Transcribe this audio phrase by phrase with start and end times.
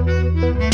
[0.00, 0.71] Música